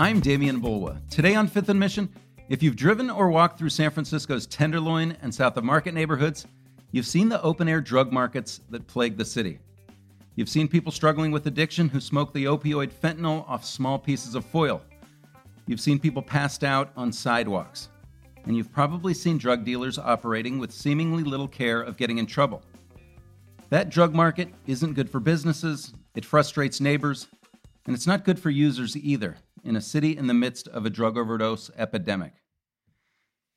[0.00, 0.98] I'm Demian Bulwa.
[1.10, 2.08] Today on Fifth and Mission,
[2.48, 6.46] if you've driven or walked through San Francisco's Tenderloin and South of Market neighborhoods,
[6.90, 9.58] you've seen the open air drug markets that plague the city.
[10.36, 14.46] You've seen people struggling with addiction who smoke the opioid fentanyl off small pieces of
[14.46, 14.80] foil.
[15.66, 17.90] You've seen people passed out on sidewalks.
[18.46, 22.62] And you've probably seen drug dealers operating with seemingly little care of getting in trouble.
[23.68, 27.26] That drug market isn't good for businesses, it frustrates neighbors,
[27.84, 30.90] and it's not good for users either in a city in the midst of a
[30.90, 32.34] drug overdose epidemic.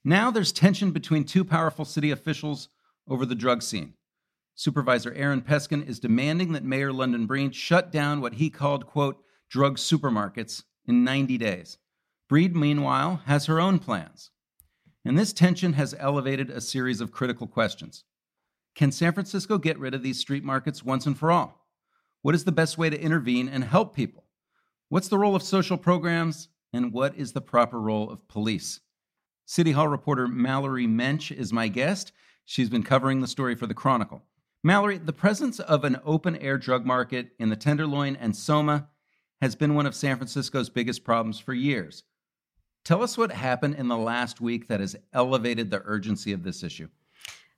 [0.04, 2.70] Now there's tension between two powerful city officials
[3.08, 3.94] over the drug scene.
[4.56, 9.24] Supervisor Aaron Peskin is demanding that Mayor London Breed shut down what he called, quote,
[9.50, 11.78] drug supermarkets in 90 days.
[12.30, 14.32] Breed, meanwhile, has her own plans.
[15.06, 18.04] And this tension has elevated a series of critical questions.
[18.76, 21.68] Can San Francisco get rid of these street markets once and for all?
[22.22, 24.23] What is the best way to intervene and help people?
[24.94, 28.80] What's the role of social programs, and what is the proper role of police?
[29.44, 32.12] City Hall reporter Mallory Moench is my guest.
[32.46, 34.22] She's been covering the story for the Chronicle.
[34.64, 38.88] Mallory, the presence of an open air drug market in the Tenderloin and Soma
[39.42, 42.04] has been one of San Francisco's biggest problems for years.
[42.86, 46.62] Tell us what happened in the last week that has elevated the urgency of this
[46.62, 46.88] issue.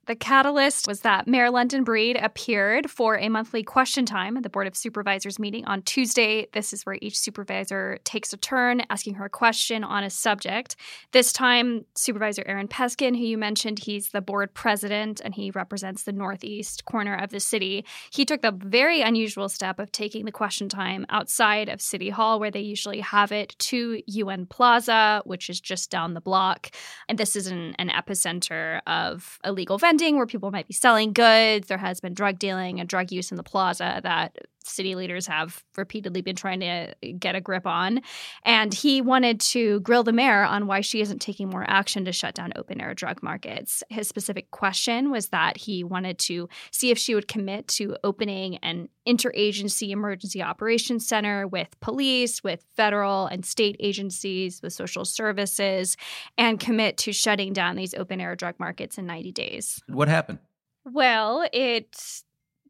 [0.06, 4.48] The catalyst was that Mayor London Breed appeared for a monthly question time at the
[4.48, 6.46] Board of Supervisors meeting on Tuesday.
[6.52, 10.76] This is where each supervisor takes a turn asking her a question on a subject.
[11.10, 16.04] This time, Supervisor Aaron Peskin, who you mentioned, he's the board president and he represents
[16.04, 17.84] the northeast corner of the city.
[18.12, 22.38] He took the very unusual step of taking the question time outside of City Hall,
[22.38, 26.70] where they usually have it, to UN Plaza, which is just down the block.
[27.08, 31.68] And this is an, an epicenter of illegal vendors where people might be selling goods.
[31.68, 35.62] There has been drug dealing and drug use in the plaza that city leaders have
[35.76, 38.00] repeatedly been trying to get a grip on.
[38.44, 42.12] And he wanted to grill the mayor on why she isn't taking more action to
[42.12, 43.82] shut down open air drug markets.
[43.88, 48.56] His specific question was that he wanted to see if she would commit to opening
[48.58, 55.96] an interagency emergency operations center with police, with federal and state agencies, with social services,
[56.36, 59.80] and commit to shutting down these open air drug markets in 90 days.
[59.86, 60.40] What happened?
[60.84, 62.22] Well, it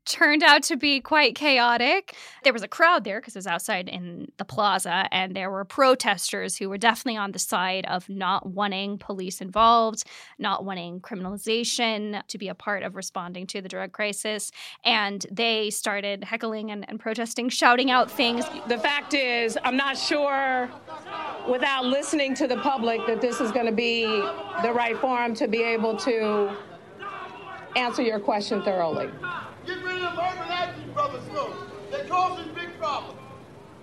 [0.06, 2.14] turned out to be quite chaotic.
[2.44, 5.64] There was a crowd there because it was outside in the plaza, and there were
[5.64, 10.04] protesters who were definitely on the side of not wanting police involved,
[10.38, 14.50] not wanting criminalization to be a part of responding to the drug crisis.
[14.84, 18.44] And they started heckling and, and protesting, shouting out things.
[18.68, 20.70] The fact is, I'm not sure
[21.48, 24.04] without listening to the public that this is going to be
[24.62, 26.56] the right forum to be able to
[27.76, 29.10] answer your question thoroughly.
[29.66, 31.58] Get rid of them urban action brothers folks.
[31.90, 33.18] They're causing big problems.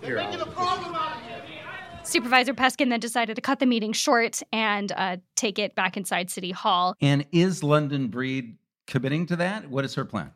[0.01, 1.59] They're making a problem out of here.
[2.03, 6.29] Supervisor Peskin then decided to cut the meeting short and uh, take it back inside
[6.29, 6.95] City Hall.
[7.01, 8.57] And is London Breed
[8.87, 9.69] committing to that?
[9.69, 10.31] What is her plan?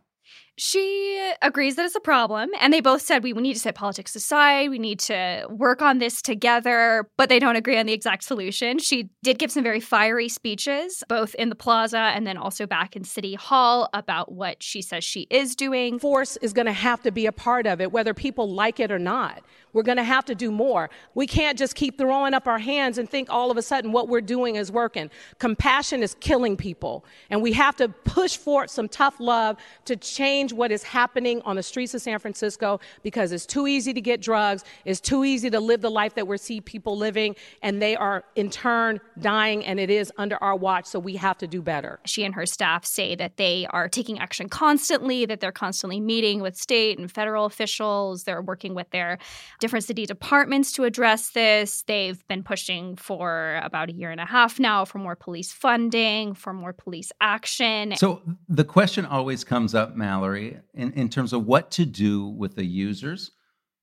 [0.59, 4.15] She agrees that it's a problem, and they both said we need to set politics
[4.15, 4.71] aside.
[4.71, 8.79] We need to work on this together, but they don't agree on the exact solution.
[8.79, 12.95] She did give some very fiery speeches, both in the plaza and then also back
[12.95, 15.99] in City Hall, about what she says she is doing.
[15.99, 18.91] Force is going to have to be a part of it, whether people like it
[18.91, 19.43] or not.
[19.73, 20.89] We're going to have to do more.
[21.13, 24.07] We can't just keep throwing up our hands and think all of a sudden what
[24.07, 25.11] we're doing is working.
[25.37, 30.46] Compassion is killing people, and we have to push forth some tough love to change
[30.53, 34.21] what is happening on the streets of San Francisco because it's too easy to get
[34.21, 37.95] drugs, it's too easy to live the life that we see people living, and they
[37.95, 41.61] are in turn dying, and it is under our watch, so we have to do
[41.61, 41.99] better.
[42.05, 46.41] She and her staff say that they are taking action constantly, that they're constantly meeting
[46.41, 49.17] with state and federal officials, they're working with their
[49.59, 51.83] different city departments to address this.
[51.87, 56.33] They've been pushing for about a year and a half now for more police funding,
[56.33, 57.95] for more police action.
[57.95, 62.55] So the question always comes up, Mallory, in, in terms of what to do with
[62.55, 63.31] the users,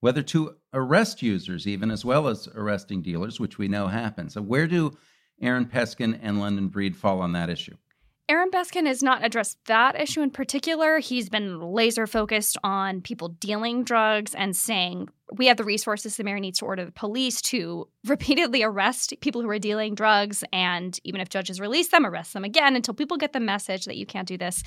[0.01, 4.35] whether to arrest users even as well as arresting dealers, which we know happens.
[4.35, 4.97] So where do
[5.41, 7.77] Aaron Peskin and London Breed fall on that issue?
[8.27, 10.99] Aaron Peskin has not addressed that issue in particular.
[10.99, 16.17] He's been laser focused on people dealing drugs and saying we have the resources.
[16.17, 20.43] The mayor needs to order the police to repeatedly arrest people who are dealing drugs,
[20.55, 23.97] and even if judges release them, arrest them again until people get the message that
[23.97, 24.63] you can't do this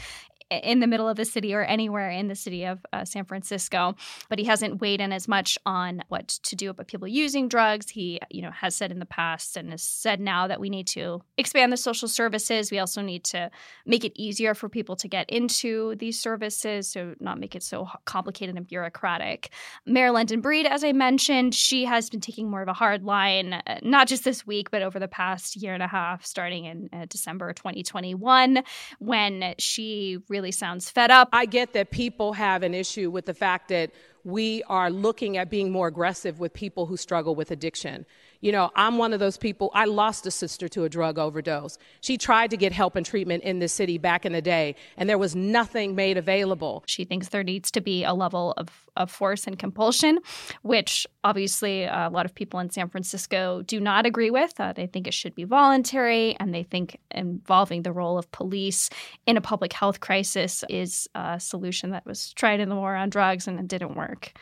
[0.49, 3.95] in the middle of the city or anywhere in the city of uh, San Francisco.
[4.29, 7.89] But he hasn't weighed in as much on what to do about people using drugs.
[7.89, 10.87] He, you know, has said in the past and has said now that we need
[10.87, 12.71] to expand the social services.
[12.71, 13.51] We also need to
[13.85, 17.87] make it easier for people to get into these services, so not make it so
[18.05, 19.49] complicated and bureaucratic.
[19.85, 23.53] Mayor London Breed, as I mentioned, she has been taking more of a hard line,
[23.53, 26.89] uh, not just this week, but over the past year and a half, starting in
[26.93, 28.63] uh, December 2021,
[28.99, 31.29] when she really really sounds fed up.
[31.33, 33.89] I get that people have an issue with the fact that
[34.27, 38.05] we are looking at being more aggressive with people who struggle with addiction.
[38.41, 39.71] You know, I'm one of those people.
[39.73, 41.77] I lost a sister to a drug overdose.
[42.01, 45.09] She tried to get help and treatment in this city back in the day, and
[45.09, 46.83] there was nothing made available.
[46.87, 50.19] She thinks there needs to be a level of, of force and compulsion,
[50.61, 54.59] which obviously a lot of people in San Francisco do not agree with.
[54.59, 58.89] Uh, they think it should be voluntary, and they think involving the role of police
[59.25, 63.09] in a public health crisis is a solution that was tried in the war on
[63.09, 64.33] drugs and it didn't work.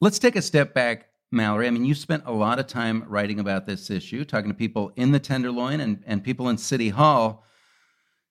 [0.00, 3.40] Let's take a step back Mallory, I mean, you spent a lot of time writing
[3.40, 7.44] about this issue, talking to people in the Tenderloin and, and people in City Hall.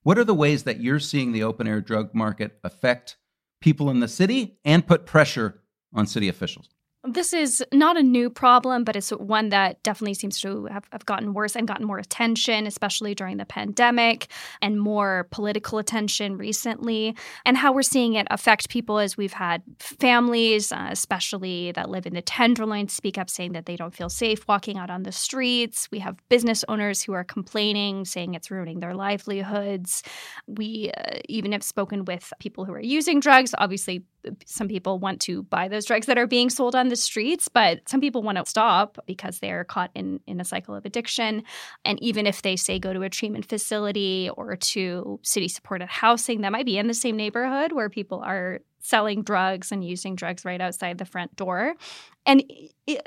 [0.03, 3.17] What are the ways that you're seeing the open air drug market affect
[3.59, 5.61] people in the city and put pressure
[5.93, 6.69] on city officials?
[7.05, 11.05] This is not a new problem, but it's one that definitely seems to have, have,
[11.05, 14.27] gotten worse and gotten more attention, especially during the pandemic,
[14.61, 17.13] and more political attention recently.
[17.45, 22.05] And how we're seeing it affect people as we've had families, uh, especially that live
[22.05, 25.11] in the Tenderloin, speak up saying that they don't feel safe walking out on the
[25.11, 25.89] streets.
[25.91, 30.03] We have business owners who are complaining, saying it's ruining their livelihoods.
[30.47, 33.53] We uh, even have spoken with people who are using drugs.
[33.57, 34.05] Obviously,
[34.45, 37.87] some people want to buy those drugs that are being sold on the streets, but
[37.87, 41.43] some people want to stop because they're caught in, in a cycle of addiction.
[41.85, 46.41] And even if they say go to a treatment facility or to city supported housing,
[46.41, 50.43] that might be in the same neighborhood where people are selling drugs and using drugs
[50.43, 51.75] right outside the front door.
[52.25, 52.43] And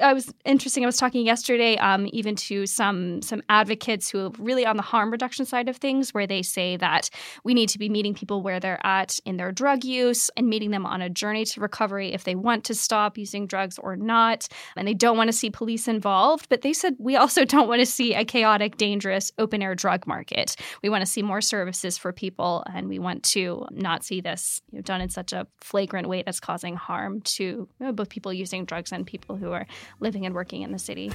[0.01, 0.85] I was interesting.
[0.85, 4.83] I was talking yesterday, um, even to some some advocates who are really on the
[4.83, 7.11] harm reduction side of things, where they say that
[7.45, 10.71] we need to be meeting people where they're at in their drug use and meeting
[10.71, 14.49] them on a journey to recovery if they want to stop using drugs or not,
[14.77, 16.49] and they don't want to see police involved.
[16.49, 20.07] But they said we also don't want to see a chaotic, dangerous open air drug
[20.07, 20.57] market.
[20.83, 24.62] We want to see more services for people, and we want to not see this
[24.73, 28.09] you know, done in such a flagrant way that's causing harm to you know, both
[28.09, 29.67] people using drugs and people who are
[30.00, 31.11] living and working in the city.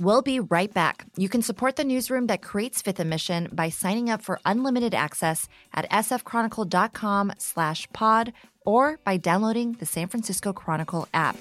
[0.00, 1.06] We'll be right back.
[1.16, 4.94] You can support the newsroom that creates Fifth and Mission by signing up for unlimited
[4.94, 8.32] access at sfchronicle.com slash pod
[8.64, 11.36] or by downloading the San Francisco Chronicle app.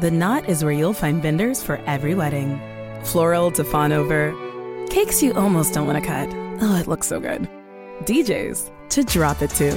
[0.00, 2.60] The Knot is where you'll find vendors for every wedding.
[3.04, 4.34] Floral to fawn over,
[4.90, 6.28] cakes you almost don't want to cut.
[6.60, 7.48] Oh, it looks so good.
[8.04, 9.72] DJs to drop it to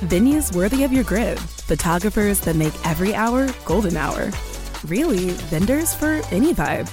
[0.00, 4.30] Venues worthy of your grid, photographers that make every hour golden hour.
[4.84, 6.90] Really, vendors for any vibe.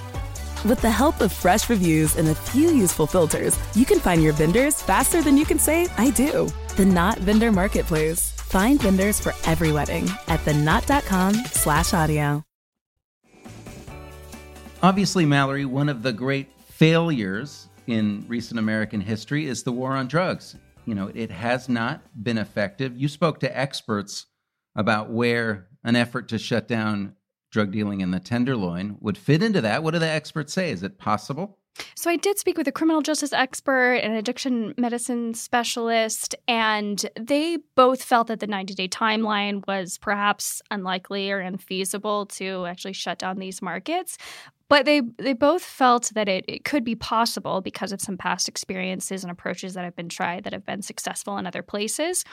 [0.63, 4.33] With the help of fresh reviews and a few useful filters, you can find your
[4.33, 6.47] vendors faster than you can say, I do.
[6.77, 8.31] The Knot Vendor Marketplace.
[8.31, 12.43] Find vendors for every wedding at theknot.com slash audio.
[14.83, 20.07] Obviously, Mallory, one of the great failures in recent American history is the war on
[20.07, 22.97] drugs you know, it has not been effective.
[22.97, 24.27] You spoke to experts
[24.75, 27.15] about where an effort to shut down
[27.51, 29.83] drug dealing in the Tenderloin would fit into that.
[29.83, 30.71] What do the experts say?
[30.71, 31.57] Is it possible?
[31.95, 37.59] So, I did speak with a criminal justice expert and addiction medicine specialist, and they
[37.75, 43.19] both felt that the 90 day timeline was perhaps unlikely or unfeasible to actually shut
[43.19, 44.17] down these markets.
[44.71, 48.47] But they they both felt that it, it could be possible because of some past
[48.47, 52.23] experiences and approaches that have been tried that have been successful in other places.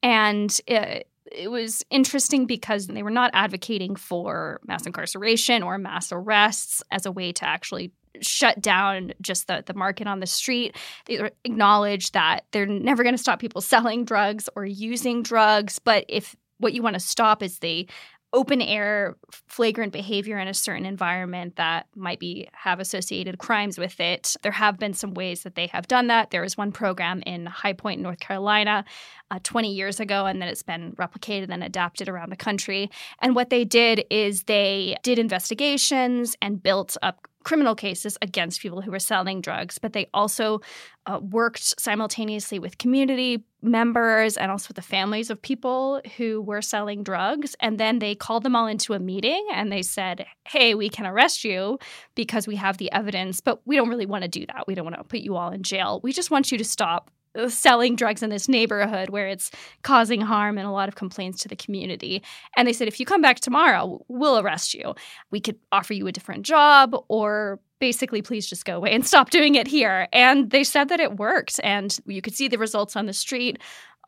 [0.00, 6.12] And it, it was interesting because they were not advocating for mass incarceration or mass
[6.12, 7.90] arrests as a way to actually
[8.20, 10.76] shut down just the, the market on the street.
[11.06, 15.80] They acknowledge that they're never going to stop people selling drugs or using drugs.
[15.80, 17.88] But if what you want to stop is the
[18.32, 23.98] open air flagrant behavior in a certain environment that might be have associated crimes with
[24.00, 27.22] it there have been some ways that they have done that there was one program
[27.26, 28.84] in high point north carolina
[29.30, 32.90] uh, 20 years ago, and then it's been replicated and adapted around the country.
[33.20, 38.80] And what they did is they did investigations and built up criminal cases against people
[38.80, 40.60] who were selling drugs, but they also
[41.06, 46.62] uh, worked simultaneously with community members and also with the families of people who were
[46.62, 47.56] selling drugs.
[47.60, 51.06] And then they called them all into a meeting and they said, Hey, we can
[51.06, 51.78] arrest you
[52.14, 54.66] because we have the evidence, but we don't really want to do that.
[54.66, 56.00] We don't want to put you all in jail.
[56.02, 57.10] We just want you to stop
[57.46, 59.50] selling drugs in this neighborhood where it's
[59.82, 62.22] causing harm and a lot of complaints to the community.
[62.56, 64.94] And they said, if you come back tomorrow, we'll arrest you.
[65.30, 69.30] We could offer you a different job or basically please just go away and stop
[69.30, 70.08] doing it here.
[70.12, 71.60] And they said that it worked.
[71.62, 73.58] And you could see the results on the street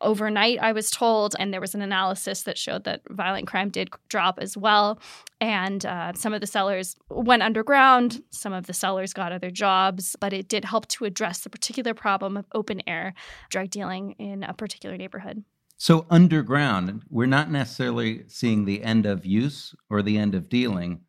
[0.01, 1.35] overnight, I was told.
[1.39, 4.99] And there was an analysis that showed that violent crime did drop as well.
[5.39, 10.15] And uh, some of the sellers went underground, some of the sellers got other jobs,
[10.19, 13.13] but it did help to address the particular problem of open air
[13.49, 15.43] drug dealing in a particular neighborhood.
[15.77, 21.01] So, underground, we're not necessarily seeing the end of use or the end of dealing,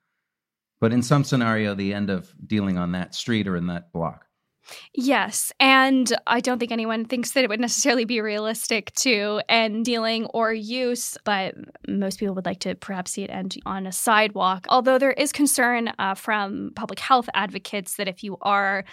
[0.81, 4.25] but in some scenario, the end of dealing on that street or in that block.
[4.95, 5.53] Yes.
[5.59, 10.27] And I don't think anyone thinks that it would necessarily be realistic to end dealing
[10.27, 11.55] or use, but
[11.89, 14.67] most people would like to perhaps see it end on a sidewalk.
[14.69, 18.85] Although there is concern uh, from public health advocates that if you are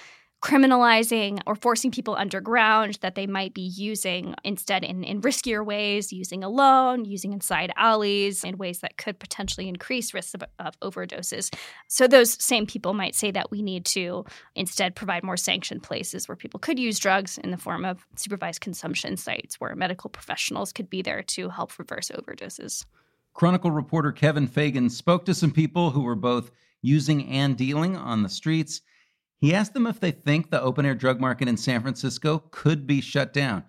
[0.41, 6.13] criminalizing or forcing people underground that they might be using instead in, in riskier ways,
[6.13, 11.53] using alone, using inside alleys in ways that could potentially increase risks of, of overdoses.
[11.87, 14.23] So those same people might say that we need to
[14.55, 18.61] instead provide more sanctioned places where people could use drugs in the form of supervised
[18.61, 22.85] consumption sites where medical professionals could be there to help reverse overdoses.
[23.33, 28.23] Chronicle reporter Kevin Fagan spoke to some people who were both using and dealing on
[28.23, 28.81] the streets
[29.39, 32.85] he asked them if they think the open air drug market in San Francisco could
[32.85, 33.63] be shut down.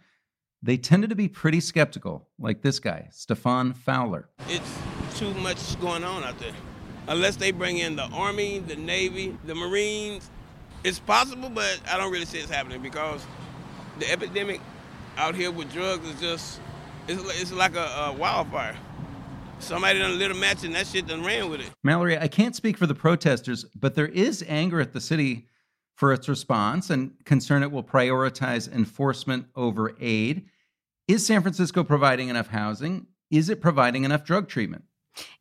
[0.63, 4.29] They tended to be pretty skeptical, like this guy, Stefan Fowler.
[4.49, 4.79] It's
[5.17, 6.53] too much going on out there.
[7.09, 10.31] Unless they bring in the Army, the Navy, the Marines,
[10.85, 13.25] it's possible, but I don't really see it's happening because
[13.99, 14.61] the epidemic
[15.17, 16.61] out here with drugs is just,
[17.09, 18.77] it's, it's like a, a wildfire.
[19.61, 21.71] Somebody done lit a match and that shit done ran with it.
[21.85, 25.49] Mallory, I can't speak for the protesters, but there is anger at the city
[26.01, 30.47] for its response and concern it will prioritize enforcement over aid.
[31.07, 33.07] Is San Francisco providing enough housing?
[33.31, 34.85] Is it providing enough drug treatment?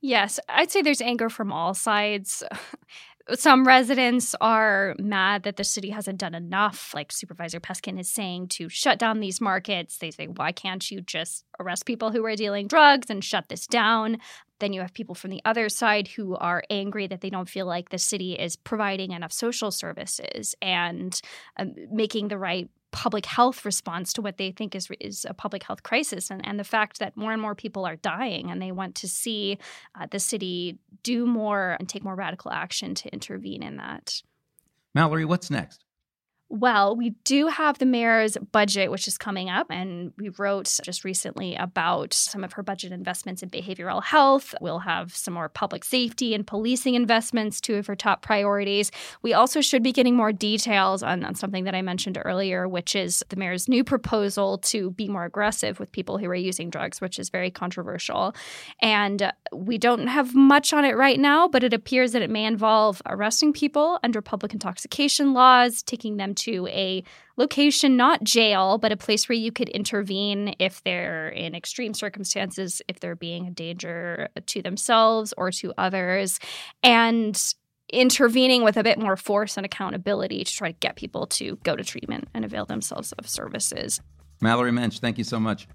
[0.01, 2.43] Yes, I'd say there's anger from all sides.
[3.35, 8.49] Some residents are mad that the city hasn't done enough, like Supervisor Peskin is saying,
[8.49, 9.99] to shut down these markets.
[9.99, 13.65] They say, why can't you just arrest people who are dealing drugs and shut this
[13.65, 14.17] down?
[14.59, 17.65] Then you have people from the other side who are angry that they don't feel
[17.65, 21.19] like the city is providing enough social services and
[21.57, 25.63] um, making the right public health response to what they think is is a public
[25.63, 28.71] health crisis and, and the fact that more and more people are dying and they
[28.71, 29.57] want to see
[29.99, 34.21] uh, the city do more and take more radical action to intervene in that.
[34.95, 35.85] Mallory, what's next?
[36.51, 41.03] Well, we do have the mayor's budget, which is coming up, and we wrote just
[41.03, 44.55] recently about some of her budget investments in behavioral health.
[44.59, 48.91] We'll have some more public safety and policing investments, two of her top priorities.
[49.21, 52.95] We also should be getting more details on, on something that I mentioned earlier, which
[52.95, 56.99] is the mayor's new proposal to be more aggressive with people who are using drugs,
[56.99, 58.33] which is very controversial.
[58.81, 62.45] And we don't have much on it right now, but it appears that it may
[62.45, 67.03] involve arresting people under public intoxication laws, taking them to a
[67.37, 72.81] location, not jail, but a place where you could intervene if they're in extreme circumstances,
[72.87, 76.39] if they're being a danger to themselves or to others,
[76.83, 77.53] and
[77.91, 81.75] intervening with a bit more force and accountability to try to get people to go
[81.75, 83.99] to treatment and avail themselves of services.
[84.41, 85.67] Mallory Moench, thank you so much.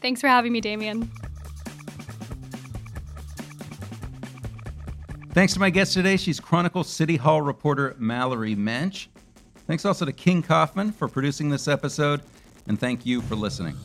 [0.00, 1.08] Thanks for having me, Demian.
[5.32, 6.18] Thanks to my guest today.
[6.18, 9.06] She's Chronicle City Hall reporter Mallory Moench.
[9.66, 12.20] Thanks also to King Kaufman for producing this episode,
[12.66, 13.76] and thank you for listening.